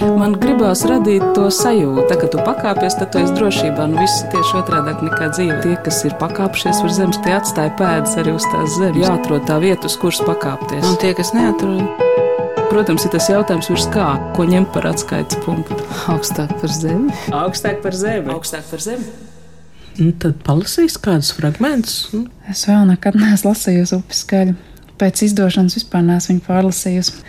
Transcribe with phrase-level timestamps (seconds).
[0.00, 3.84] Man gribās radīt to sajūtu, tā, ka tu pakāpies, tad tu esi drošībā.
[3.90, 5.58] Nu, viss ir tieši otrādi nekā dzīve.
[5.64, 9.00] Tie, kas ir pakāpšies uz zemes, tie atstāja pēdas arī uz tās zemes.
[9.04, 10.86] Jāatrod tā vieta, uz kuras pakāpties.
[10.88, 11.84] Un tie, kas neatrod,
[12.70, 14.04] Protams, ir tas jautājums, virs kā,
[14.36, 15.74] ko ņemt par atskaites punktu.
[16.12, 17.10] augstāk par zemi.
[17.34, 18.30] Augstāk par zemi.
[18.30, 19.08] Augstāk par zemi.
[19.98, 21.96] Nu, tad palasīs kādus fragmentus.
[22.14, 24.54] Nu, Es vēl nekad neesmu lasījusi upes skaļu.
[25.02, 27.24] Pēc izdošanas vispār neesmu viņu pārlasījusi.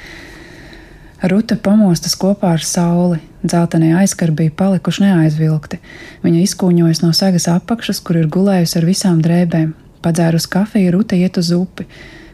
[1.21, 3.19] Rute pamostas kopā ar sauli.
[3.45, 5.77] Dzeltenie aizkari bija palikuši neaizvilkti.
[6.23, 9.75] Viņa izkūņojas no sagas apakšas, kur ir gulējusi ar visām drēbēm.
[10.01, 11.85] Padzērus kafiju, Rute iet uz upi.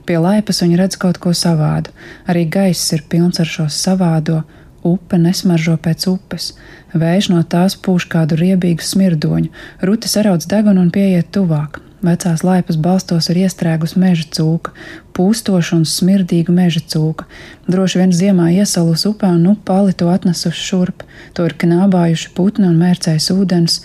[0.08, 1.91] Pie laipas viņa redz kaut ko savādu.
[2.32, 4.46] Arī gaiss ir pilns ar šo savādo.
[4.88, 6.54] Upe nesmaržo pēc upes.
[6.96, 9.52] Vējš no tās pūš kādu riebīgu smirdoņu.
[9.84, 11.82] Rute sarauc degunu un pieiet tuvāk.
[12.06, 14.70] Vecās laipas balstos ir iestrēgus meža cūka,
[15.18, 17.26] pūstoša un smirdīga meža cūka.
[17.66, 21.02] Droši vien ziemā iesalus upē un nu pali to atnesuši šurp.
[21.34, 23.80] To ir knābājuši putni un mērcējs ūdens.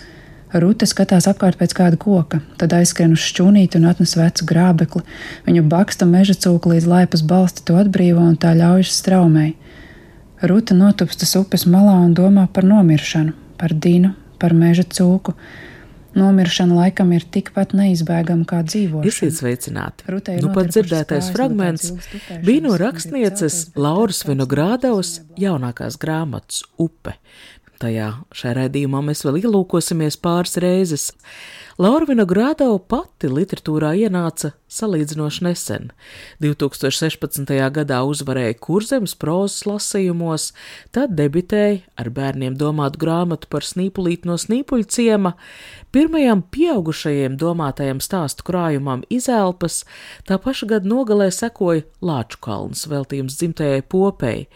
[0.53, 5.01] Rute skatās apkārt pēc kāda koka, tad aizskrien uz šķūnīti un atnes vecu grābekli.
[5.47, 9.55] Viņu baksta meža cūka līdz laipas balsti to atbrīvo un tā ļaujas straumei.
[10.45, 15.33] Ruta notupstas upes malā un domā par nomiršanu, par dinu, par meža cūku.
[16.13, 19.09] Nomiršana laikam ir tikpat neizbēgama kā dzīvošana.
[19.09, 20.05] Esiet sveicināti!
[20.43, 21.89] Nu, pat dzirdētais fragments
[22.45, 27.17] bija no rakstnieces Lauras Vinogrādavas jaunākās grāmatas Upe.
[27.81, 31.09] Tajā šajā raidījumā mēs vēl ielūkosimies pāris reizes.
[31.81, 35.89] Laura Vinogrādova pati literatūrā ienāca salīdzinoši nesen.
[36.45, 37.49] 2016.
[37.73, 40.51] gadā uzvarēja kurzemes prozas lasījumos,
[40.93, 45.33] tad debitēja ar bērniem domātu grāmatu par snīpulīti no snīpuļu ciema,
[45.93, 49.83] pirmajam pieaugušajiem domātajam stāstu krājumam izelpas,
[50.27, 54.47] tā paša gada nogalē sekoja Lāču kalns veltījums dzimtajai popei.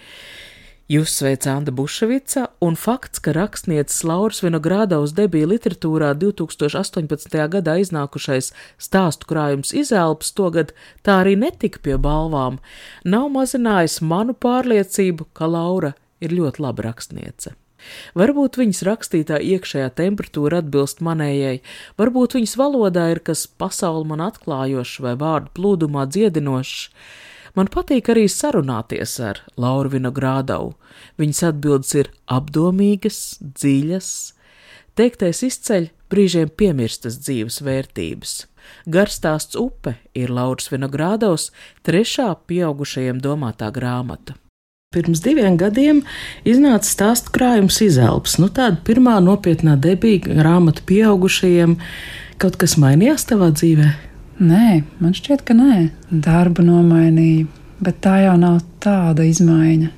[0.87, 7.35] Jūs sveica Anna Buševica, un fakts, ka rakstnieces Lauras Vinogrādavas debija literatūrā 2018.
[7.51, 10.71] gadā iznākušais stāstu krājums izelps, togad
[11.03, 12.61] tā arī netika pie balvām,
[13.03, 15.91] nav mazinājis manu pārliecību, ka Laura
[16.23, 17.57] ir ļoti laba rakstniece.
[18.17, 21.61] Varbūt viņas rakstītā iekšējā temperatūra atbilst manējai,
[21.99, 26.89] varbūt viņas valodā ir kas pasauli man atklājošs vai vārdu plūdumā dziedinošs.
[27.57, 30.75] Man patīk arī sarunāties ar Lauru Vinogrādavu.
[31.17, 34.11] Viņas atbildes ir apdomīgas, dziļas,
[34.97, 38.35] teiktais izceļ brīžiem piemirstas dzīves vērtības.
[38.85, 41.49] Garstāsts upe ir Lauras Vinogrādavs
[41.87, 44.37] trešā pieaugušajiem domātā grāmata.
[44.97, 45.99] Pirms diviem gadiem
[46.47, 48.39] iznāca stāstu krājums izelps.
[48.41, 51.75] Nu, tāda pirmā nopietnā debija grāmata pieaugušajiem.
[52.41, 53.91] Kaut kas mainījās tavā dzīvē?
[54.41, 55.91] Nē, man šķiet, ka nē.
[56.09, 57.45] Darbu nomainīju,
[57.85, 59.93] bet tā jau nav tāda izmaiņa.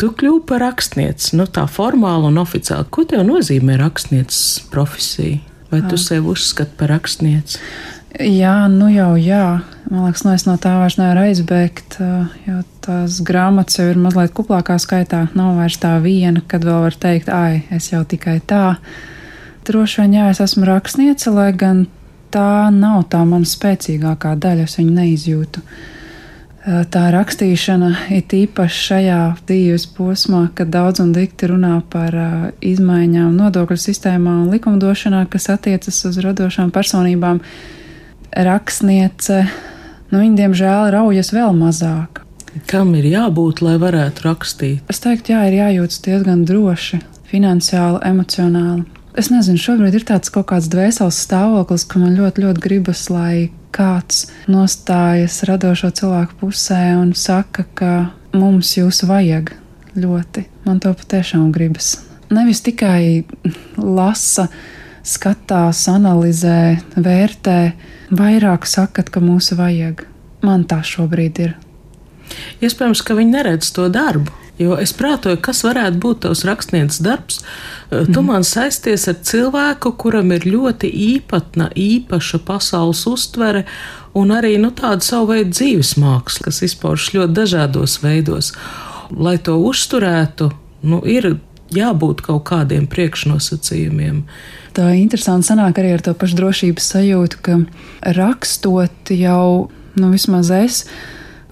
[0.00, 2.90] Tu kļūsi par rakstnieci, nu tā formāli un oficiāli.
[2.92, 5.40] Ko tev nozīmē rakstnieces profesija?
[5.72, 7.62] Vai tu sevi uzskati par rakstnieci?
[8.20, 9.46] Jā, nu jau jā.
[9.88, 11.96] Man liekas, nu es no tā vairs nevaru aizbēgt,
[12.44, 15.26] jo tās grāmatas jau ir mazliet kuplākā skaitā.
[15.38, 18.76] Nav vairs tā viena, kad vēl var teikt, ai, es jau tikai tā.
[19.64, 21.86] Droši vien, jā, es esmu rakstniece, lai gan
[22.34, 25.62] tā nav tā mana spēcīgākā daļa, es viņu neizjūtu.
[26.64, 32.16] Tā rakstīšana ir īpaši šajā dzīves posmā, kad daudz un dikti runā par
[32.64, 37.42] izmaiņām nodokļu sistēmā un likumdošanā, kas attiecas uz radošām personībām.
[38.48, 39.44] Rakstniece,
[40.10, 42.23] nu, viņa diemžēl raujas vēl mazāk.
[42.70, 44.84] Kam ir jābūt, lai varētu rakstīt?
[44.90, 47.00] Es teiktu, jā, ir jājūtas diezgan droši,
[47.30, 48.84] finansiāli, emocionāli.
[49.18, 53.50] Es nezinu, šobrīd ir tāds kaut kāds dvēseles stāvoklis, ka man ļoti, ļoti gribas, lai
[53.74, 57.92] kāds nostājas radošo cilvēku pusē un saka, ka
[58.34, 59.54] mums jūs vajag
[59.98, 60.46] ļoti.
[60.66, 61.96] Man to patiešām gribas.
[62.34, 63.24] Nevis tikai
[63.78, 64.48] lasa,
[65.06, 67.58] skatās, analizē, vērtē,
[68.14, 70.06] vairāk sakat, ka mūsu vajag.
[70.44, 71.54] Man tā šobrīd ir.
[72.64, 74.32] Iespējams, ka viņi neredz to darbu.
[74.58, 77.40] Jo es prātoju, kas varētu būt tavs rakstnieces darbs.
[77.90, 78.26] Tu mm.
[78.28, 83.64] man saisties ar cilvēku, kuram ir ļoti īpatna, īpaša pasaules uztvere
[84.14, 88.52] un arī nu, tāda savu veidu dzīves māksla, kas izpaužas ļoti dažādos veidos.
[89.10, 90.52] Lai to uzturētu,
[90.86, 91.34] nu, ir
[91.74, 94.22] jābūt kaut kādiem priekšnosacījumiem.
[94.74, 97.58] Tā interesanti sanāk arī ar to pašu drošības sajūtu, ka
[98.14, 99.68] rakstot jau,
[99.98, 100.84] nu, vismaz es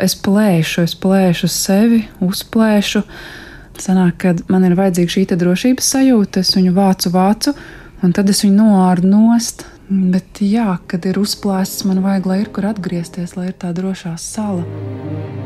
[0.01, 3.05] es plēšu, es plēšu sevi, uzplēšu.
[3.83, 7.55] Sanāk, kad man ir vajadzīga šī drošības sajūta, es viņu vācu, vācu,
[8.05, 9.67] un tad es viņu noārdu nost.
[9.93, 14.15] Bet, jā, kad ir uzplēsts, man vajag, lai ir kur atgriezties, lai ir tā drošā
[14.21, 15.42] sala.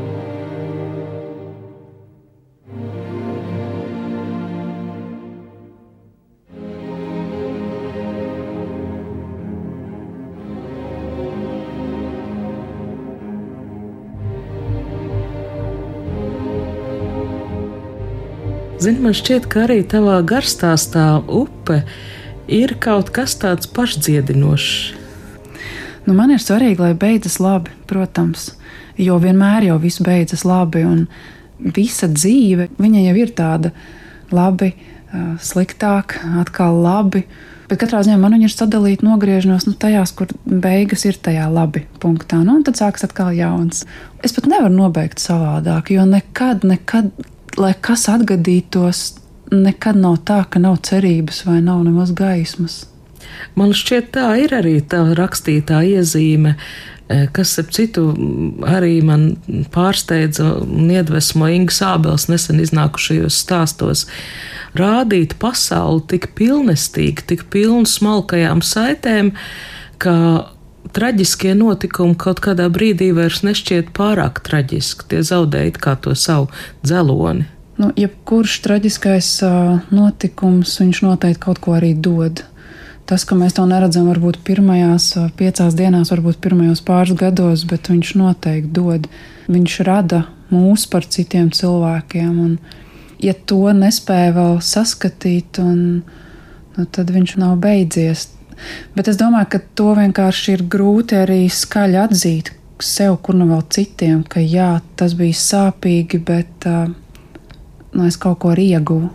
[18.87, 21.81] Zini, man šķiet, ka arī tavā garstāstā upe
[22.47, 24.69] ir kaut kas tāds pašdziedinošs.
[26.05, 28.53] Nu, man ir svarīgi, lai beidzas labi, protams,
[28.95, 31.03] jo vienmēr jau viss beidzas labi, un
[31.59, 33.75] visa dzīve jau ir tāda
[34.31, 34.71] labi,
[35.43, 37.27] sliktāk, atkal labi.
[37.67, 42.39] Bet katrā ziņā man ir sadalīta nogriežnos nu, tajās, kur beigas ir tajā labi punktā.
[42.47, 43.83] Nu, un tad sākas atkal jauns.
[44.23, 47.11] Es pat nevaru nobeigt savādāk, jo nekad, nekad,
[47.61, 49.07] lai kas atgadītos,
[49.53, 52.85] nekad nav tā, ka nav cerības vai nav nemaz gaismas.
[53.57, 56.57] Man šķiet, tā ir arī tā rakstītā iezīme,
[57.09, 58.09] eh, kas, ap citu,
[58.67, 59.37] arī man
[59.75, 64.07] pārsteidza un iedvesmo Inga Sābels nesen iznākušajos stāstos
[64.77, 69.33] rādīt pasauli tik pilnestīgi, tik pilnu smalkajām saitēm,
[69.99, 70.17] ka
[70.93, 75.09] traģiskie notikumi kaut kādā brīdī vairs nešķiet pārāk traģiski.
[75.11, 76.51] Tie zaudēja kā to savu
[76.85, 77.47] dzeloni.
[77.77, 79.31] Nu, jebkurš traģiskais
[79.93, 82.41] notikums, viņš noteikti kaut ko arī dod.
[83.07, 88.15] Tas, ka mēs to neredzam, varbūt pirmajās piecās dienās, varbūt pirmajos pāris gados, bet viņš
[88.19, 89.07] noteikti dod.
[89.47, 92.33] Viņš rada mūs par citiem cilvēkiem.
[92.43, 92.57] Un,
[93.23, 95.85] ja to nespēja vēl saskatīt, un,
[96.79, 98.31] nu, tad viņš nav beidzies.
[98.97, 103.63] Bet es domāju, ka to vienkārši ir grūti arī skaļi atzīt sev, kur nu vēl
[103.73, 106.91] citiem, ka jā, tas bija sāpīgi, bet uh,
[107.93, 109.13] nu, es kaut ko arī ieguvu.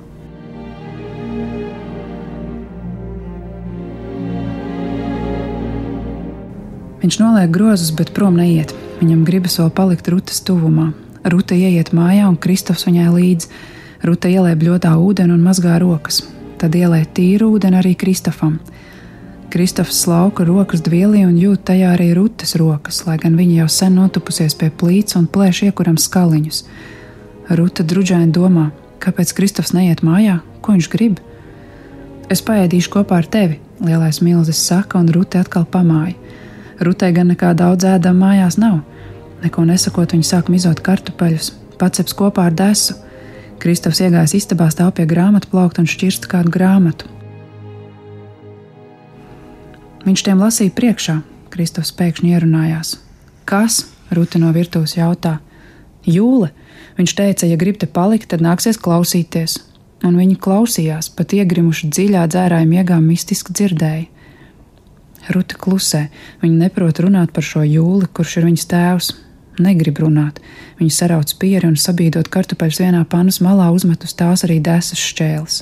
[7.01, 8.75] Viņš noliek grozus, bet prom neiet.
[8.99, 10.91] Viņam gribas vēl palikt Rūtas tuvumā.
[11.25, 13.49] Rūta ieiet mājā, un Kristofs viņai līdzi.
[14.05, 16.21] Ruta ielēja bļodā ūdeni un mazgā rokas.
[16.61, 18.59] Tad ielēja tīru ūdeni arī Kristofam.
[19.51, 23.97] Kristofs slauka rokas dvielī un jūt tajā arī rutes rokas, lai gan viņa jau sen
[23.99, 26.61] notupusies pie plīts un plēš iekuram skaliņus.
[27.59, 28.69] Ruta drudžaini domā,
[29.03, 31.19] kāpēc Kristofs neiet mājā, ko viņš grib.
[32.31, 36.15] Es paēdīšu kopā ar tevi, lielais milzis saka, un Rute atkal pamāja.
[36.79, 38.79] Rutei gan nekā daudz ēdama mājās nav.
[39.43, 42.95] Neko nesakot, viņa sāk mizot kartupeļus, paceps kopā ar desu.
[43.59, 47.17] Kristofs iegājis istabā, stāv pie grāmatu plaukta un šķirsta kādu grāmatu.
[50.01, 51.19] Viņš tiem lasīja priekšā.
[51.51, 52.95] Kristofs pēkšņi ierunājās.
[53.45, 53.83] Kas?
[54.11, 55.37] Ruti no virtuves jautā.
[56.07, 56.49] Jūle.
[56.97, 59.59] Viņš teica, ja grib te palikt, tad nāksies klausīties.
[60.01, 64.07] Un viņi klausījās, pat iegrimuši dziļā dzērāja miegā mistiski dzirdēja.
[65.29, 66.07] Ruta klusē,
[66.41, 69.11] viņa neprot runāt par šo jūli, kurš ir viņas tēvs,
[69.61, 70.39] negrib runāt.
[70.79, 75.61] Viņa sarauc pieri un sabīdot kartupeļus vienā panas malā uzmet uz tās arī desas šķēles.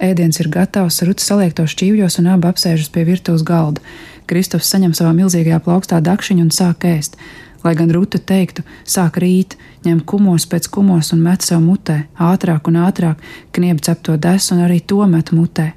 [0.00, 3.82] Ēdiens ir gatavs, ruts saliek to šķīvjos un abi apsēžas pie virtuves galda.
[4.30, 7.18] Kristofs saņem savā milzīgajā plaukstā dakšiņu un sāk ēst.
[7.60, 12.70] Lai gan Ruta teiktu, sāk rīt, ņem kumos pēc kumos un met sev mutē, ātrāk
[12.70, 13.20] un ātrāk,
[13.52, 15.74] kniep cepto desu un arī to met mutē.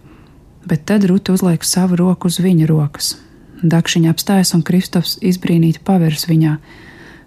[0.64, 3.18] Bet tad Ruta uzliek savu roku uz viņa rokas.
[3.60, 6.56] Dakšiņa apstājas un Kristofs izbrīnīti pavērs viņā.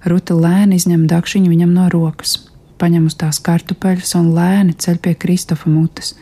[0.08, 2.38] Ruta lēni izņem dakšiņu viņam no rokas,
[2.81, 6.14] paņem uz tās kartupeļus un lēni ceļ pie Kristofa mutes.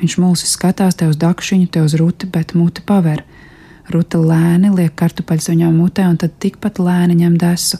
[0.00, 3.22] Viņš mulsi skatās te uz dakšiņu, te uz ruti, bet mute paver.
[3.92, 7.78] Ruta lēni liek kartupeļus viņam mutē un tad tikpat lēni ņem desu.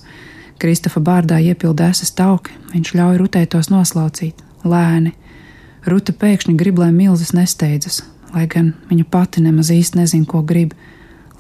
[0.63, 5.15] Kristofa bārdā iepilda desas tauki, viņš ļauj rutei tos noslaucīt, lēni.
[5.87, 8.03] Ruta pēkšņi grib, lai milzis nesteidzas,
[8.35, 10.77] lai gan viņa pati nemaz īsti nezina, ko grib.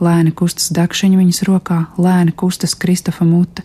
[0.03, 3.63] Lēni kustas dakšiņa viņas rokā, lēni kustas Kristofa mute,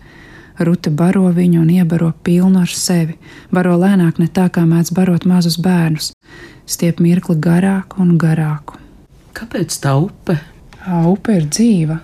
[0.57, 3.13] Rute baro viņu un iebaro pilnu ar sevi,
[3.53, 6.09] baro lēnāk ne tā, kā mēdz barot mazus bērnus,
[6.67, 8.77] stiep mirkli garāku un garāku.
[9.37, 10.37] Kāpēc tā upe?
[10.87, 11.99] Upe ir dzīva.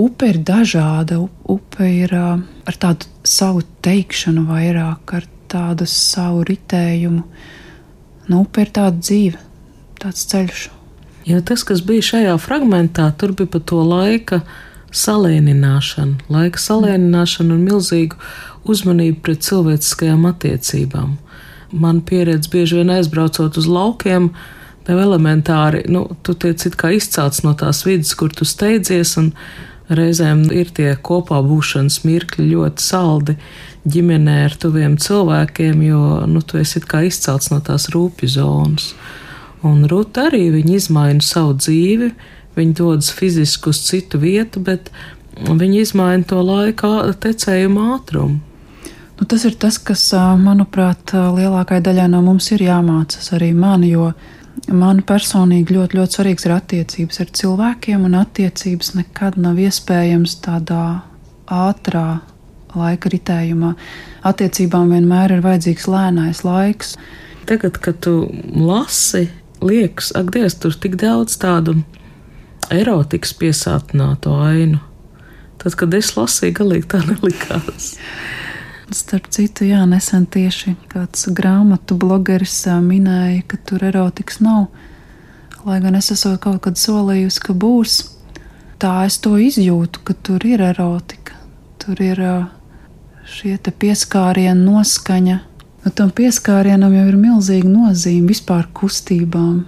[0.00, 1.18] Upe ir dažāda,
[1.52, 7.22] upe ir ar tādu savu teikšanu, vairāk ar tādu savu ritējumu.
[8.30, 9.40] Nu, upe ir tāda dzīve,
[10.00, 10.68] tāds ceļš.
[11.28, 14.40] Jo tas, kas bija šajā fragmentā, tur bija pa to laika
[14.96, 18.18] salēnināšanu, laika salēnināšanu un milzīgu
[18.72, 21.14] uzmanību pret cilvēciskajām attiecībām.
[21.72, 24.30] Man pieredze bieži vien aizbraucot uz laukiem,
[24.86, 29.32] tev elementāri, nu, tu tiec it kā izcelts no tās vidas, kur tu steidzies, un
[29.92, 33.36] reizēm ir tie kopā būšanas mirkļi ļoti saldi
[33.88, 38.92] ģimenē ar tuviem cilvēkiem, jo, nu, tu esi it kā izcelts no tās rūpju zonas.
[39.62, 42.12] Un Rūta arī viņa izmaina savu dzīvi,
[42.56, 44.90] Viņi dodas fiziski uz citu vietu, bet
[45.40, 48.40] viņi izmaina to laika tecējumu ātrumu.
[49.22, 50.00] Nu, tas ir tas, kas,
[50.42, 54.08] manuprāt, lielākajai daļai no mums ir jāmācās arī man, jo
[54.66, 60.82] man personīgi ļoti, ļoti svarīgs ir attiecības ar cilvēkiem, un attiecības nekad nav iespējams tādā
[61.46, 62.18] ātrā
[62.74, 63.72] laika ritējumā.
[64.26, 66.96] Attiecībām vienmēr ir vajadzīgs lēnais laiks.
[67.46, 68.26] Tagad, kad tu
[68.58, 69.28] lasi,
[69.62, 71.78] liekas, ak, Dievs, tur tik daudz tādu
[72.74, 74.82] erotikas piesātināto ainu.
[75.62, 77.92] Tad, kad es lasīju, galīgi tā nelikās.
[78.92, 84.66] Starp citu, jā, nesen tieši kāds grāmatu blogeris minēja, ka tur erotikas nav.
[85.64, 87.96] Lai gan es esmu kaut kad solījusi, ka būs,
[88.82, 91.38] tā es to izjūtu, ka tur ir erotika.
[91.80, 92.20] Tur ir
[93.24, 95.40] šie pieskārienu noskaņa.
[95.82, 99.62] Nu, tam pieskārienam jau ir milzīga nozīme vispār kustībām.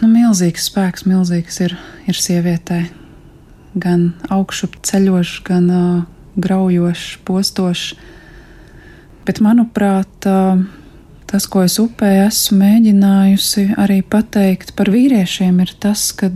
[0.00, 1.76] Nu, milzīgs spēks, milzīgs ir,
[2.10, 2.86] ir sievietē.
[3.78, 6.00] Gan augšup ceļošs, gan uh,
[6.40, 7.94] graujošs, postošs
[9.26, 10.26] Bet, manuprāt,
[11.30, 16.30] tas, ko es upē esmu mēģinājusi arī pateikt par vīriešiem, ir tas, ka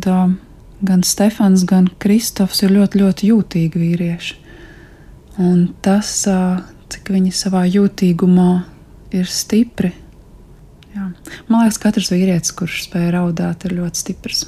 [0.85, 4.41] gan Stefans, gan Kristofs ir ļoti, ļoti jūtīgi vīrieši.
[5.43, 6.13] Un tas,
[6.93, 8.51] cik viņi savā jūtīgumā
[9.15, 9.91] ir stipri,
[10.95, 11.09] jā.
[11.49, 14.45] man liekas, katrs vīrietis, kurš spēj raudāt, ir ļoti stiprs.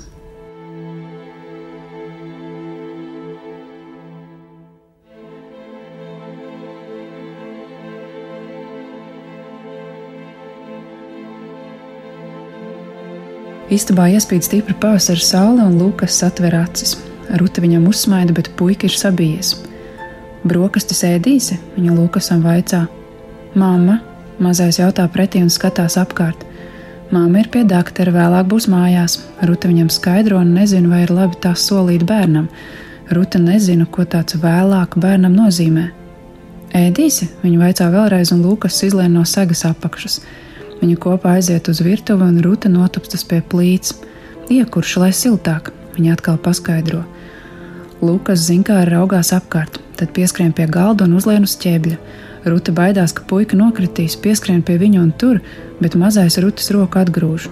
[13.76, 16.94] Istabā iespīd stipra pavasara saule un Lukas atver acis.
[17.36, 19.50] Ruta viņam uzsmaida, bet puika ir sabijies.
[20.48, 22.86] Brokastis ēdīsi, viņa Lukasam vaicā.
[23.58, 23.98] Māma,
[24.40, 26.46] mazais jautā pretī un skatās apkārt.
[27.12, 29.18] Māma ir pie doktora, vēlāk būs mājās.
[29.44, 32.48] Ruta viņam skaidro un nezinu, vai ir labi tās solīt bērnam.
[33.12, 35.90] Ruta nezina, ko tāds vēlāk bērnam nozīmē.
[36.76, 40.22] Ēdīsi, viņa vaicā vēlreiz, un Lukas izlien no segas apakšas.
[40.82, 43.94] Viņa kopā aiziet uz virtuvi un Rūta notupstas pie plīts.
[44.52, 47.02] Iekurši, lai siltāk, viņa atkal paskaidro.
[48.04, 51.96] Lukas zinkāri raugās apkārt, tad pieskrien pie galda un uzlien uz ķēbļa.
[52.46, 55.40] Ruta baidās, ka puika nokritīs, pieskrien pie viņa un tur,
[55.80, 57.48] bet mazais Rutas roku atgrūž.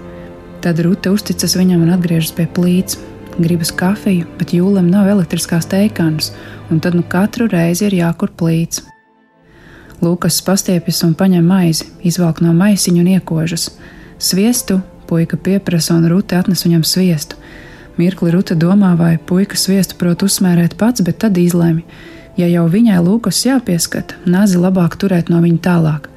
[0.62, 3.00] Tad Ruta uzticas viņam un atgriežas pie plīts.
[3.35, 6.31] Gribas kafiju, bet jūlim nav elektriskās teikānas,
[6.71, 8.85] un tad nu katru reizi ir jākur plīts.
[10.04, 13.70] Lūkas pastiepjas un paņem maizi, izvelk no maisiņa un iekožas.
[14.20, 17.40] Sviestu puika pieprasa un Rūte atnes viņam sviestu.
[17.96, 21.84] Mirkli Rūte domā, vai puika sviestu prot uzsmērēt pats, bet tad izlēma,
[22.37, 26.08] ja jau viņai Lūkas jāpieskata, nazi labāk turēt no viņa tālāk.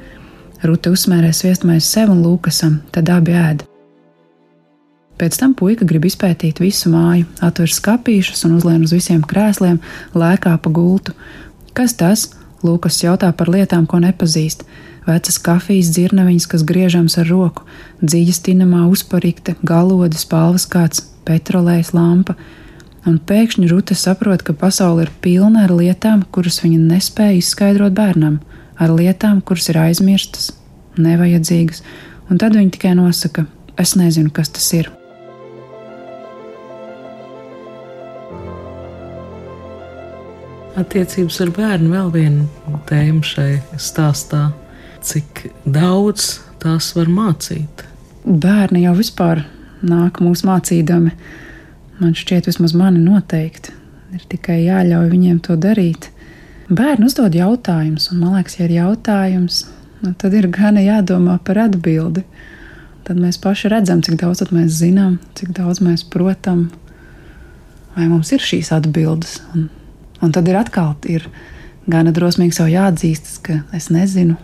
[0.66, 3.68] Rūte uzsmērē sviestmaizi sev un Lūkasam, tad abi ēd.
[5.18, 9.80] Pēc tam puika grib izpētīt visu māju, atver skāpīšus un uzlien uz visiem krēsliem,
[10.14, 11.16] lēkā pa gultu.
[11.78, 12.28] Kas tas?
[12.66, 14.64] Lūkas jautā par lietām, ko nepazīst.
[15.08, 17.64] Vecas kafijas dzirnaviņas, kas griežams ar roku,
[18.02, 22.36] dziļas tinamā uzparīkte, galodas, palvas kāds, petrolējas lampa.
[23.08, 28.42] Un pēkšņi Rūta saprot, ka pasaule ir pilna ar lietām, kuras viņa nespēja izskaidrot bērnam,
[28.76, 30.52] ar lietām, kuras ir aizmirstas,
[31.00, 31.86] nevajadzīgas,
[32.28, 33.48] un tad viņa tikai nosaka:
[33.80, 34.92] Es nezinu, kas tas ir.
[40.78, 44.52] Attiecības ar bērnu vēl viena tēma šai stāstā.
[45.02, 47.82] Cik daudz tās var mācīt?
[48.28, 49.42] Bērni jau vispār
[49.82, 51.16] nāk mūs mācīdami.
[51.98, 53.74] Man šķiet, vismaz mani noteikti.
[54.14, 56.12] Ir tikai jāļauj viņiem to darīt.
[56.70, 59.64] Bērni uzdod jautājumus, un man liekas, ja ir jautājums,
[60.04, 62.22] nu, tad ir gan jādomā par atbildi.
[63.08, 66.68] Tad mēs paši redzam, cik daudz mēs zinām, cik daudz mēs protam,
[67.98, 69.40] vai mums ir šīs atbildes.
[69.56, 69.70] Un
[70.22, 71.28] Un tad ir atkal ir
[71.88, 74.38] gana drosmīgi sev jāatzīstas, ka es nezinu,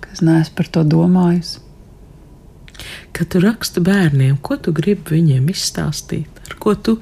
[0.00, 1.60] ka es neesmu par to domājusi.
[3.12, 6.96] Kad tu raksti bērniem, ko tu gribi viņiem izstāstīt, ar ko tu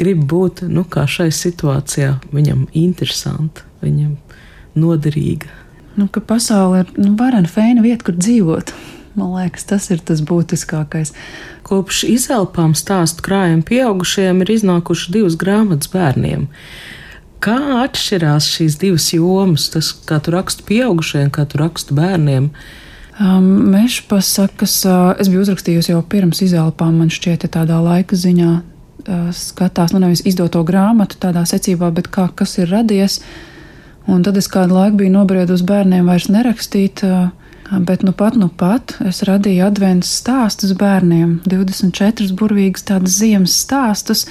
[0.00, 4.16] gribi būt, nu, šai situācijā viņam interesanti, viņam
[4.80, 5.50] noderīga.
[5.98, 8.72] Nu, ka pasaule ir nu, varena, feina vieta, kur dzīvot.
[9.18, 11.10] Man liekas, tas ir tas būtiskākais.
[11.66, 16.46] Kopš izelpām stāstu krājuma pieaugušajiem ir iznākušas divas grāmatas bērniem.
[17.40, 17.56] Kā
[17.86, 22.50] atšķirās šīs divas jomas, tas, kā tu raksti pieaugušajiem, kā tu raksti bērniem?
[23.20, 28.50] Um, Meža pasakas, uh, es biju uzrakstījusi jau pirms izelpām, man šķiet, tādā laika ziņā
[28.60, 33.22] uh, skatās, nu nevis izdoto grāmatu tādā secībā, bet kā kas ir radies.
[34.08, 37.32] Un tad es kādu laiku biju nobriedusi bērniem vairs nerakstīt, uh,
[37.88, 44.26] bet nu pat, nu pat es radīju adventus stāstus bērniem, 24 burvīgus tādus ziemas stāstus.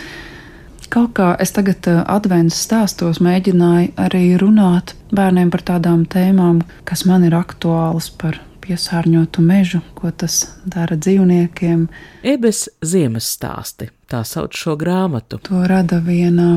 [0.90, 7.04] Kaut kā es tagad eh, adventas stāstos mēģināju arī runāt bērniem par tādām tēmām, kas
[7.06, 11.86] man ir aktuālas par piesārņotu mežu, ko tas dara dzīvniekiem.
[12.26, 15.38] Ebes ziemas stāsti, tā sauc šo grāmatu.
[15.46, 16.56] To rada viena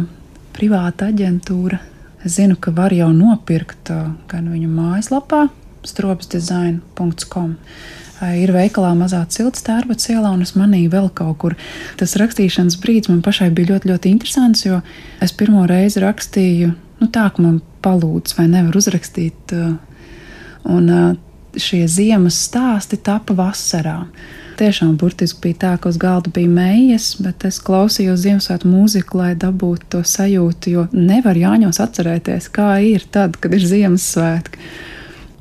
[0.56, 1.82] privāta aģentūra.
[2.24, 5.42] Es zinu, ka var jau nopirkt eh, gan viņu mājaslapā,
[5.92, 7.52] stropsdesign.com,
[8.38, 11.56] ir veikalā mazā cilts tērpats ielā, un es manīju vēl kaut kur.
[12.00, 14.80] Tas rakstīšanas brīdis man pašai bija ļoti, ļoti interesants, jo
[15.24, 19.54] es pirmo reizi rakstīju, nu tā, ka man palūdz vai nevar uzrakstīt.
[20.72, 20.88] Un
[21.58, 23.98] šie ziemas stāsti tapa vasarā.
[24.60, 29.32] Tiešām burtiski bija tā, ka uz galda bija mējas, bet es klausījos Ziemassvētku mūziku, lai
[29.34, 34.60] dabūtu to sajūtu, jo nevar jāņos atcerēties, kā ir tad, kad ir Ziemassvētki.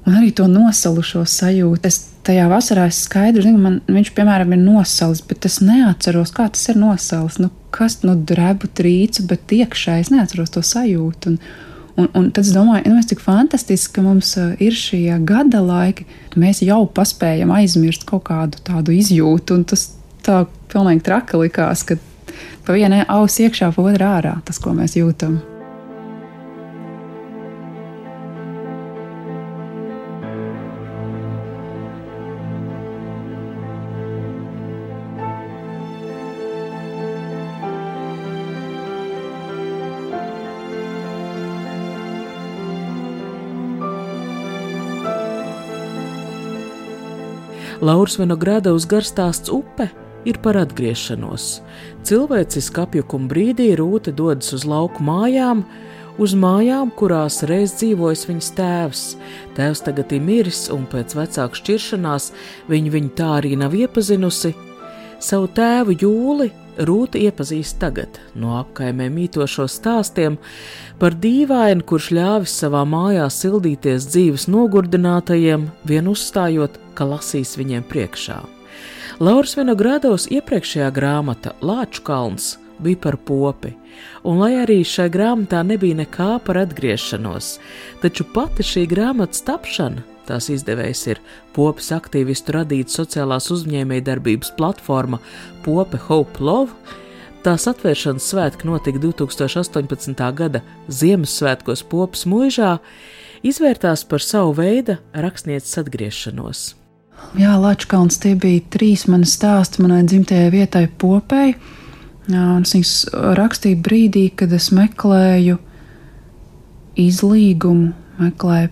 [0.07, 1.91] Un arī to nosalušo sajūtu.
[1.91, 6.47] Es tajā vasarā es skaidri zinu, man viņš, piemēram, ir nosalis, bet es neatceros, kā
[6.53, 7.39] tas ir nosalis.
[7.41, 11.35] Nu, kas, nu, drebu trīcu, bet iekšā es neatceros to sajūtu.
[11.35, 11.43] Un,
[11.99, 16.05] Un, un tad es domāju, nu, cik fantastiski, ka mums uh, ir šie gada laiki,
[16.39, 19.59] mēs jau paspējam aizmirst kaut kādu tādu izjūtu.
[19.59, 19.89] Un tas
[20.23, 21.99] tā pilnīgi traki likās, ka
[22.65, 25.41] pa vienai auss iekšā, pa otru ārā tas, ko mēs jūtam.
[47.81, 49.87] Lauras Vinogradovs garstāsts upe
[50.29, 51.63] ir par atgriešanos.
[52.05, 55.63] Cilvēciski apjukuma brīdī Rūta dodas uz lauku mājām,
[56.21, 59.03] uz mājām, kurās reiz dzīvojis viņas tēvs.
[59.57, 62.29] Tēvs tagad ir miris, un pēc vecāku šķiršanās
[62.69, 64.53] viņa viņu tā arī nav iepazinusi.
[65.21, 70.37] Savu tēvu Jūli Rūta iepazīst tagad no apkaimē mītošo stāstiem
[71.01, 78.39] par dīvainu, kurš ļāvis savā mājā sildīties dzīves nogurdinātajiem, vien uzstājot, ka lasīs viņiem priekšā.
[79.21, 83.75] Lauris Vinogradovs iepriekšējā grāmata Lāču kalns bija par popi,
[84.25, 87.57] un lai arī šai grāmatā nebija nekā par atgriešanos,
[88.01, 91.21] taču pati šī grāmatas tapšana Tās izdevējs ir
[91.55, 95.19] Popes aktīvistu radīta sociālās uzņēmējdarbības platforma
[95.65, 96.97] Pope Hope Love.
[97.41, 100.27] Tās atvēršanas svētki notika 2018.
[100.37, 102.75] gada Ziemassvētkos Popas mūžā,
[103.43, 106.80] izvērtās par savu veidu rakstnieces atgriešanos.
[107.39, 111.55] Jā, Latvijas tie bija trīs mani stāsti manai dzimtajai vietai, Popei.
[112.31, 112.95] Es viņus
[113.39, 115.57] rakstīju brīdī, kad es meklēju
[116.99, 118.69] izlīgumu, meklēju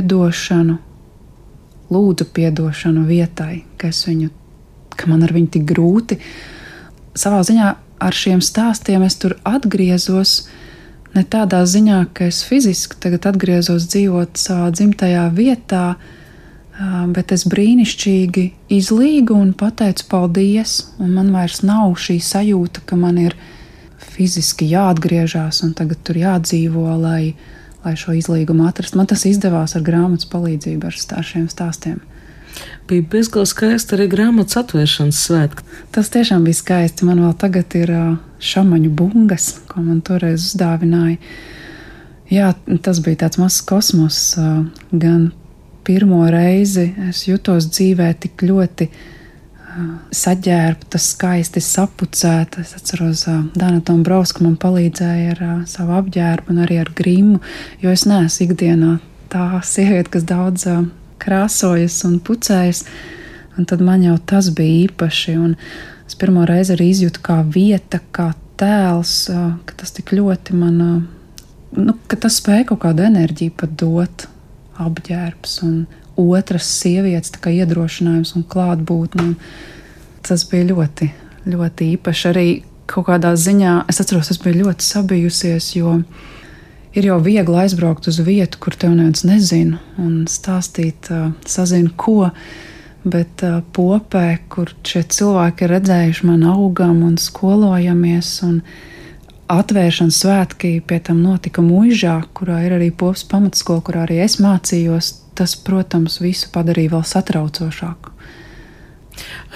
[0.00, 0.78] atdošanu,
[1.92, 4.30] lūdzu atdošanu vietai, ka, viņu,
[4.96, 6.18] ka man ar viņu tik grūti.
[7.18, 10.48] Savā ziņā ar šiem stāstiem es tur atgriezos.
[11.14, 15.96] Ne tādā ziņā, ka es fiziski tagad atgriezos dzīvot savā dzimtajā vietā,
[17.14, 23.18] bet es brīnišķīgi izlīgu un pateicu paldies, un man vairs nav šī sajūta, ka man
[23.18, 23.34] ir
[23.98, 27.34] fiziski jāatgriežas un tagad tur jādzīvo, lai,
[27.84, 28.98] lai šo izlīgumu atrastu.
[28.98, 31.98] Man tas izdevās ar grāmatas palīdzību, ar šiem stāstiem.
[32.88, 35.66] Bija bezgalīgi skaisti arī grāmatas atvēršanas svētki.
[35.94, 37.06] Tas tiešām bija skaisti.
[37.06, 37.92] Man vēl tagad ir
[38.42, 41.18] šāmaņu bungas, ko man toreiz uzdāvināja.
[42.32, 42.52] Jā,
[42.84, 44.22] tas bija tāds mazs kosmos.
[44.90, 45.28] Gan
[45.86, 48.88] pirmo reizi es jutos dzīvē tik ļoti
[50.14, 52.62] saģērbta, skaisti sapucēta.
[52.62, 57.42] Es atceros, Dana Dombrovska man palīdzēja ar savu apģērbu un arī ar grimu,
[57.82, 58.96] jo es neesmu ikdienā
[59.32, 60.66] tā sieviete, kas daudz
[61.22, 62.84] krāsojas un pucējas.
[63.58, 65.36] Un tad man jau tas bija īpaši.
[65.38, 65.56] Un
[66.06, 69.14] es pirmo reizi arī izjūtu kā vieta, kā tēls,
[69.66, 70.82] ka tas tik ļoti man,
[71.74, 74.28] nu, ka tas spēja kaut kādu enerģiju pat dot
[74.82, 75.74] apģērbs un
[76.18, 79.34] otras sievietes iedrošinājums un klātbūtne.
[80.26, 81.10] Tas bija ļoti,
[81.48, 82.26] ļoti īpaši.
[82.32, 82.48] Arī
[82.90, 85.98] kaut kādā ziņā es atceros, es biju ļoti sabijusies, jo
[86.96, 91.10] ir jau viegli aizbraukt uz vietu, kur tev neviens nezina un stāstīt,
[91.46, 92.32] sazina ko.
[93.08, 93.40] Bet
[93.72, 98.58] popē, kur šie cilvēki ir redzējuši man augam un skolojamies, un
[99.48, 105.14] atvēršanas svētki pie tam notika mūžā, kurā ir arī pops pamatskola, kurā arī es mācījos,
[105.38, 108.14] tas, protams, visu padarīja vēl satraucošāku.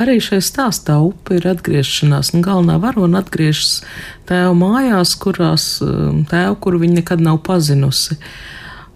[0.03, 3.83] Arī šajā stāstā upe ir atgriešanās, un galvenā varona atgriežas
[4.27, 8.19] tēva mājās, kurās um, tēva, kuru viņa nekad nav pazinusi.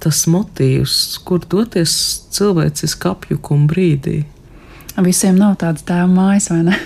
[0.03, 1.93] Tas motīvs, kur doties
[2.35, 4.19] cilvēciski apjukuma brīdī.
[5.05, 6.81] Visiem nav tādas tēva mājas, vai ne?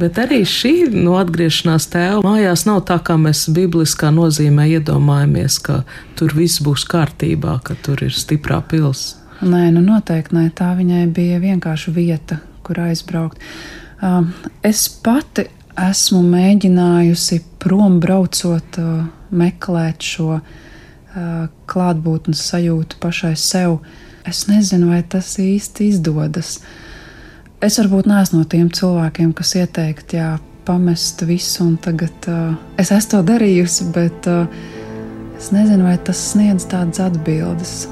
[0.00, 5.82] Bet arī šī no atgriešanās tēva mājās nav tā, kā mēs bibliskā nozīmē iedomājamies, ka
[6.16, 9.18] tur viss būs kārtībā, ka tur ir stiprā pilsēta.
[9.40, 13.40] Nē, nu noteikti nē, tā viņai bija vienkārši vieta, kur aizbraukt.
[14.00, 14.32] Um,
[14.64, 15.46] es pati
[15.80, 20.44] esmu mēģinājusi prom braucot, uh, meklēt šo uh,
[21.68, 23.82] klātbūtnes sajūtu pašai sev.
[24.28, 26.60] Es nezinu, vai tas īsti izdodas.
[26.60, 26.89] Uh,
[27.60, 30.30] Es varbūt neesmu no tiem cilvēkiem, kas ieteikt, jā,
[30.64, 34.46] pamest visu, un tagad uh, es esmu to darījusi, bet uh,
[35.36, 37.82] es nezinu, vai tas sniedz tādas atbildes.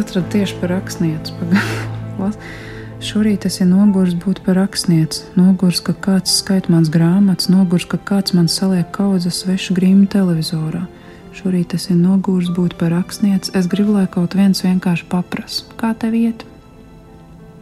[0.00, 1.34] Atradu tieši par rakstnieci.
[3.08, 8.00] Šorīt es ir noguris būt par rakstnieci, noguris, ka kāds skait mans grāmatas, noguris, ka
[8.10, 10.82] kāds man saliek kaudzes svešu grīmu televizorā.
[11.38, 15.92] Šorīt es ir noguris būt par rakstnieci, es gribu, lai kaut viens vienkārši paprasa, kā
[15.94, 16.42] tev iet.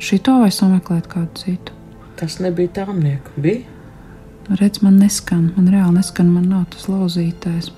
[0.01, 1.77] Šito vai sameklēt kādu citu?
[2.17, 3.65] Tas nebija tāmnieku, bija?
[4.57, 7.69] Redz, man neskan, man reāli neskan, man nav tas lauzītais.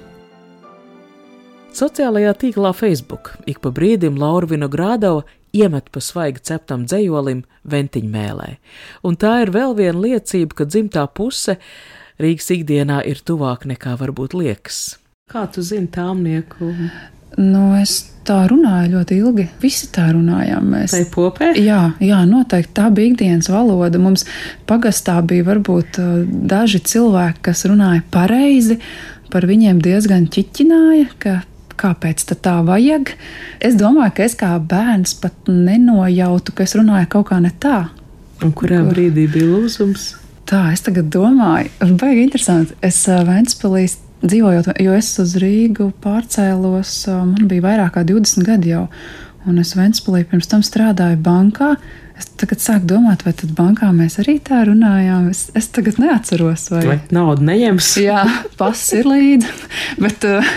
[1.78, 5.22] Sociālajā tīklā Facebook ik pa brīdim Laura Vinogradova
[5.54, 8.48] iemet pa svaigi ceptam dzējolim ventiņmēlē,
[9.06, 11.54] un tā ir vēl viena liecība, ka dzimtā puse
[12.18, 14.96] Rīgas ikdienā ir tuvāk nekā varbūt liekas.
[15.30, 16.72] Kā tu zini tāmnieku?
[17.38, 17.92] Nu, es
[18.26, 19.44] tā runāju ļoti ilgi.
[19.62, 20.72] Visi tā runājām.
[20.72, 20.96] Mēs.
[20.96, 21.52] Tai popē?
[21.62, 24.00] Jā, jā, noteikti tā bija ikdienas valoda.
[24.02, 24.26] Mums
[24.66, 28.80] pagastā bija varbūt uh, daži cilvēki, kas runāja pareizi,
[29.30, 31.36] par viņiem diezgan ķiķināja, ka
[31.78, 33.14] kāpēc tā vajag.
[33.64, 37.88] Es domāju, ka es kā bērns pat nenojautu, ka es runāju kaut kā ne tā.
[38.44, 38.92] Un kurā Kur?
[38.92, 40.12] brīdī bija lūzums?
[40.48, 42.76] Tā, es tagad domāju, baigi interesanti.
[42.84, 48.86] Es Ventspilīs dzīvojot, jo es uz Rīgu pārcēlos, man bija vairāk kā 20 gadi jau,
[49.48, 51.74] un es Ventspilī pirms tam strādāju bankā.
[52.18, 55.28] Es tagad sāku domāt, vai tad bankā mēs arī tā runājām.
[55.30, 57.90] Es, es tagad neatceros, vai, vai naudu neņems.
[58.02, 58.24] Jā,
[58.58, 59.52] pass ir līdzi.
[60.02, 60.48] Bet uh,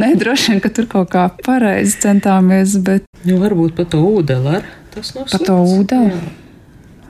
[0.00, 2.74] nē, droši vien, ka tur kaut kā pareizi centāmies.
[2.86, 3.06] Bet...
[3.22, 4.66] Nu, varbūt par to ūdeni ar
[4.96, 5.28] tas nav.
[5.30, 6.18] Par to ūdeni?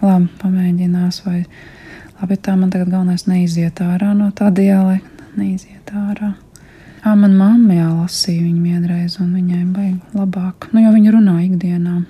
[0.02, 1.22] Labi, pamēģinās.
[1.24, 1.46] Vai...
[2.20, 5.30] Labi, tā man tagad galvenais neiziet ārā no tā dialekta.
[5.40, 6.35] Neiziet ārā.
[7.00, 10.68] Jā, man mamma jālasīja viņu vienreiz, un viņai baigi labāk.
[10.72, 12.00] Nu, jo viņa runā ikdienā.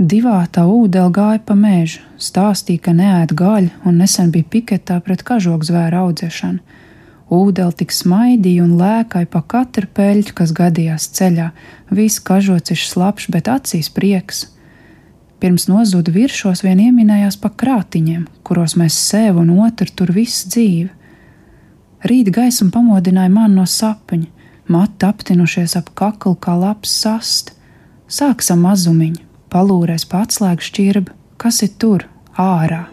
[0.00, 5.20] Divā tā ūdeni gāja pa mežu, stāstīja, ka neēd gaļu un nesen bija piketā pret
[5.28, 6.78] kažoku zvēru audzēšanu.
[7.36, 11.50] Ūdeni tik smaidīja un lēkāja pa katru peļķu, kas gadījās ceļā.
[11.92, 14.46] Viss kažots ir slapjš, bet acīs prieks.
[15.36, 20.88] Pirms nozuda virsos vien ieminējās pa krātiņiem, kuros mēs sev un otru tur visu dzīvi.
[22.08, 24.32] Rīt gaisma pamodināja mani no sapņa,
[24.72, 27.52] mati aptinušies ap kaklu kā labs sast.
[28.10, 32.08] Sāksim mazumiņu, palūrēs pa atslēgu šķirbu, kas ir tur,
[32.38, 32.86] ārā.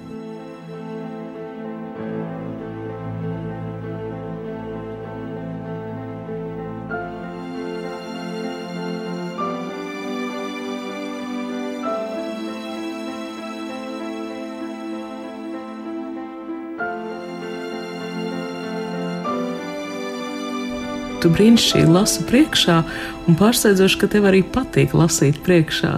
[21.23, 22.77] Tu brīnišķīgi lasi priekšā,
[23.27, 25.97] un pārsteidzoši, ka tev arī patīk lasīt priekšā.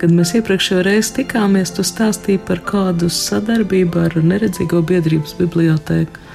[0.00, 6.26] Kad mēs iepriekšējo reizi tikāmies, tu stāstīji par kādu sadarbību ar Neredzīgo biedrības bibliotēku.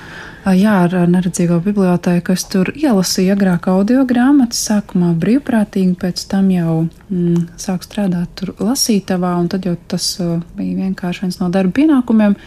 [0.45, 6.75] Jā, ar neredzīgo bibliotēku es tur ielasīju agrāk audio grāmatas, sākumā brīvprātīgi, pēc tam jau
[6.85, 10.05] mm, sāku strādāt tur lasītavā, un tad jau tas
[10.53, 12.37] bija vienkārši viens no darba pienākumiem.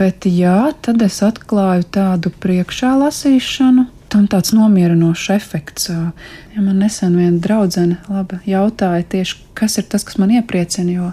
[0.00, 5.90] Bet jā, tad es atklāju tādu priekšā lasīšanu, tam tāds nomierinošs efekts.
[5.90, 11.10] Ja man nesen viena draudzene labi, jautāja tieši, kas ir tas, kas man iepriecina, jo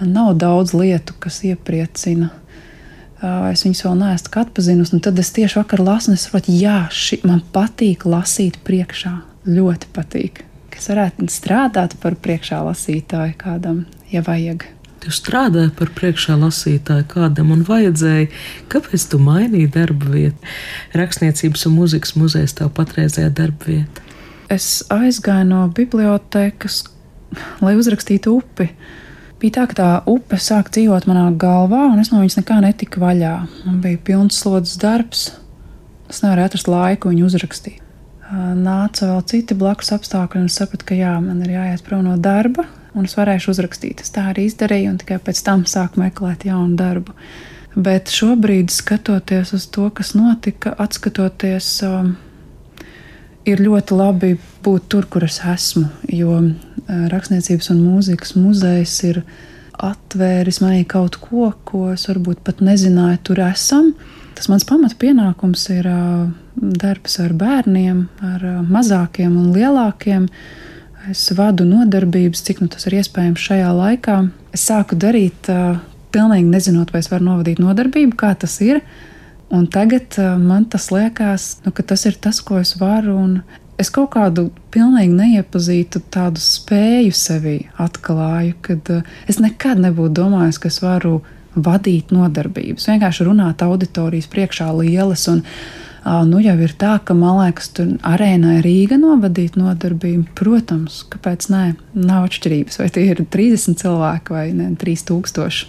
[0.00, 2.30] man nav daudz lietu, kas iepriecina.
[3.50, 6.86] Es viņus vēl neesmu atpazinusi, un tad es tieši vakar lasu, un es saprotu, jā,
[6.88, 9.12] ši, man patīk lasīt priekšā.
[9.50, 10.44] Ļoti patīk.
[10.76, 14.64] Es varētu strādāt par priekšā lasītāju kādam, ja vajag.
[15.00, 18.28] Tu strādāji par priekšā lasītāju kādam un vajadzēja,
[18.72, 20.54] kāpēc tu mainīji darba vietu?
[20.92, 24.04] Rakstniecības un mūzikas muzejs tev patreizējā darba vieta.
[24.52, 26.82] Es aizgāju no bibliotekas,
[27.64, 28.66] lai uzrakstītu upi.
[29.40, 33.00] Bija tā, ka tā upe sāk dzīvot manā galvā, un es no viņas nekā netiku
[33.00, 33.36] vaļā.
[33.64, 35.30] Man bija pilns slodzes darbs.
[36.12, 37.80] Es nevarēju atrast laiku viņu uzrakstīt.
[38.30, 42.18] Nāca vēl citi blakus apstākļi, un es sapratu, ka jā, man ir jāiet prom no
[42.20, 44.02] darba, un es varēšu uzrakstīt.
[44.04, 47.14] Es tā arī izdarīju, un tikai pēc tam sāku meklēt jaunu darbu.
[47.76, 52.16] Bet šobrīd, skatoties uz to, kas notika, atskatoties, um,
[53.46, 55.86] ir ļoti labi būt tur, kur es esmu.
[56.10, 56.50] Jo uh,
[57.12, 59.22] Rakstniecības un mūzikas muzejs ir
[59.80, 63.92] atvēris manī kaut ko, ko es varbūt pat nezināju, tur esam.
[64.36, 65.86] Tas mans pamata pienākums ir
[66.56, 70.26] darbs ar bērniem, ar mazākiem un lielākiem.
[71.08, 74.16] Es vadu nodarbības, cik nu tas ir iespējams šajā laikā.
[74.52, 75.48] Es sāku darīt,
[76.12, 78.82] pilnīgi nezinot, vai es varu novadīt nodarbību, kā tas ir.
[79.50, 83.16] Un tagad man tas liekas, nu, ka tas ir tas, ko es varu.
[83.80, 88.90] Es kaut kādu pilnīgi neiepazītu tādu spēju sevi atklāju, kad
[89.30, 91.22] es nekad nebūtu domājis, ka es varu
[91.56, 95.24] vadīt nodarbības, vienkārši runāt auditorijas priekšā lielas.
[95.32, 95.40] Un,
[96.04, 100.30] Nu, jau ir tā, ka man liekas, tur arēnā Rīga novadīt nodarbību.
[100.38, 101.64] Protams, kāpēc nē,
[101.98, 105.68] nav atšķirības, vai tie ir 30 cilvēki vai ne, 3000.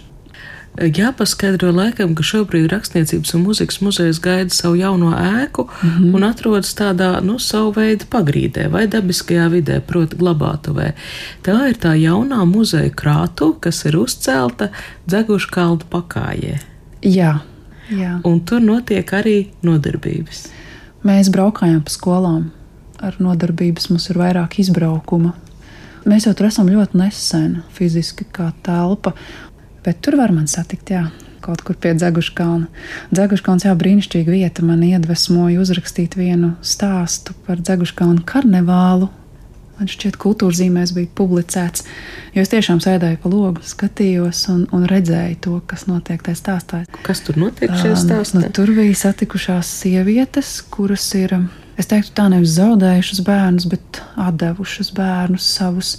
[0.72, 6.14] Jāpaskaidro laikam, ka šobrīd Rakstniecības un mūzikas muzejs gaida savu jauno ēku mm -hmm.
[6.16, 10.92] un atrodas tādā, nu, savu veidu pagrīdē vai dabiskajā vidē, proti, glabātuvē.
[11.44, 14.68] Tā ir tā jaunā muzeja krātu, kas ir uzcelta
[15.06, 16.58] Dzegušu kalnu pakājē.
[17.02, 17.40] Jā,
[17.98, 18.16] jā.
[18.28, 20.46] Un tur notiek arī nodarbības.
[21.06, 22.50] Mēs braukājām pa skolām.
[23.02, 25.32] Ar nodarbības mums ir vairāk izbraukuma.
[26.06, 29.14] Mēs jau tur esam ļoti nesen, fiziski kā telpa,
[29.82, 31.08] Bet tur var man satikt, jā,
[31.42, 32.68] kaut kur pie Dzeguša kalna.
[33.10, 34.62] Dzeguša kalns jau brīnišķīga vieta.
[34.62, 39.10] Man iedvesmoja uzrakstīt vienu stāstu par Dzeguša kalnu karnevālu.
[39.82, 41.82] Man šķiet, kultūra zīmēs bija publicēts,
[42.36, 46.78] jo es tiešām sēdēju pa logu, skatījos un, un redzēju to, kas notiek tajā stāstā.
[47.02, 48.36] Kas tur notiek šajā stāstā?
[48.38, 51.34] Um, nu, tur bija satikušās sievietes, kuras ir,
[51.74, 55.96] es teiktu, tā nevis zaudējušas bērnus, bet atdevušas bērnus savus.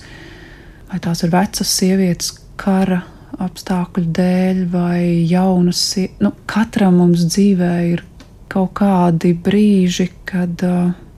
[0.87, 2.31] Vai tās ir vecas sievietes,
[2.63, 3.01] kara
[3.43, 5.83] apstākļu dēļ vai jaunas.
[6.23, 8.07] Nu, katram mums dzīvē ir
[8.47, 10.63] kaut kādi brīži, kad,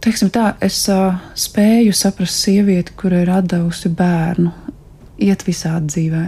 [0.06, 0.84] teiksim tā, es
[1.46, 4.54] spēju saprast sievieti, kur ir atdevusi bērnu,
[5.26, 6.26] iet visādi dzīvē.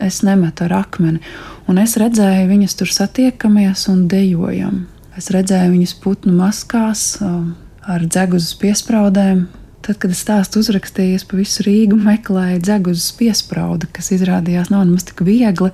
[0.00, 1.20] Es nemetu ar akmeni,
[1.68, 4.84] un es redzēju viņas tur satiekamies un dejojam.
[5.18, 9.48] Es redzēju viņas putnu maskās, ar dzeguzes piespraudēm,
[9.80, 14.84] Tad, kad es stāstu uzrakstīju, es pa visu Rīgu meklēju dzeguzes piespraudu, kas izrādījās nav
[14.84, 15.70] nemaz tik viegli.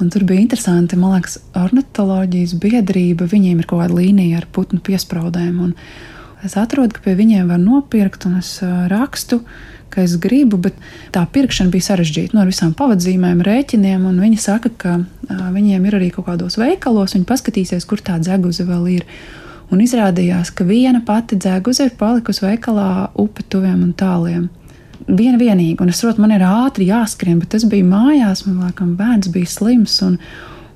[0.00, 3.28] Un tur bija interesanti, man liekas, ornitoloģijas biedrība.
[3.32, 5.62] Viņiem ir kaut kāda līnija ar putnu piespraudēm.
[5.64, 5.72] Un
[6.46, 8.56] es atrodu, ka pie viņiem var nopirkt, un es
[8.90, 9.42] rakstu,
[9.92, 10.78] ka es gribu, bet
[11.12, 12.36] tā pirkšana bija sarežģīta.
[12.36, 14.96] No nu, visām pavadzīmēm, rēķiniem, un viņi saka, ka
[15.28, 19.06] viņiem ir arī kaut kādos veikalos, viņi paskatīsies, kur tā dzeguze vēl ir
[19.72, 24.48] un izrādījās, ka viena pati dzēguze ir palikusi veikalā upe tuviem un tāliem.
[25.02, 28.92] Viena vienīga, un es saprotu, man ir ātri jāskrien, bet es biju mājās, man liekas,
[29.00, 29.96] bērns bija slims.
[30.06, 30.18] Un,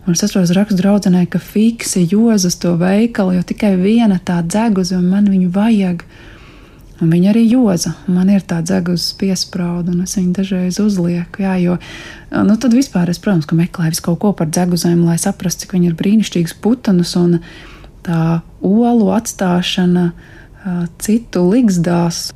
[0.07, 4.95] Un es atceros, rakstu draudzenei, ka fiksi jozas to veikalu, jo tikai viena tā dzeguze,
[4.99, 6.05] un man viņu vajag.
[6.97, 7.93] Un viņa arī joza.
[8.09, 11.43] Man ir tā dzeguzes piesprāda, un es viņu dažreiz uzlieku.
[11.45, 11.75] Jā, jo
[12.33, 15.99] nu, tad vispār es, protams, meklēju kaut ko par dzeguzēm, lai saprastu, cik viņi ir
[15.99, 17.13] brīnišķīgas putenas.
[17.21, 17.43] Un,
[18.07, 20.11] tā olu atstāšana
[21.03, 22.31] citu ligzdās.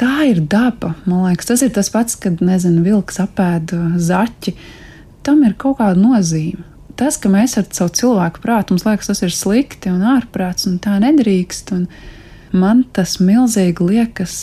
[0.00, 0.94] Tā ir daba.
[1.04, 4.54] Man liekas, tas ir tas pats, kad, nezinu, vilks apēda zaķi.
[5.26, 6.64] Tam ir kaut kāda nozīme.
[6.98, 10.78] Tas, ka mēs ar savu cilvēku prātu, mums liekas, tas ir slikti un ārprāts, un
[10.82, 11.72] tā nedrīkst.
[12.52, 14.42] Man tas milzīgi liekas,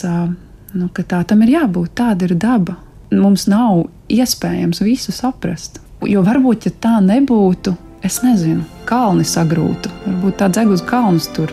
[0.74, 1.94] nu, ka tā tam ir jābūt.
[1.98, 2.78] Tāda ir daba.
[3.14, 5.78] Mums nav iespējams visu saprast.
[6.06, 11.50] Jo varbūt, ja tā nebūtu, Es nezinu, kalni sagrūtu, varbūt tāds egus kalns tur.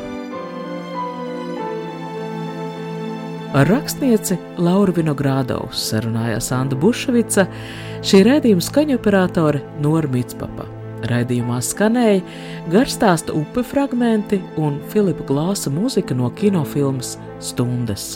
[3.56, 7.48] Ar rakstnieci Lauru Vinogrādovs sarunājās Anna Bušvica,
[8.06, 10.68] šī raidījuma skaņu operātore Nora Mitspapa.
[11.10, 12.22] Raidījumā skanēja
[12.74, 18.15] garstāsta upe fragmenti un Filipa Glāsa mūzika no kinofilmas Stundas.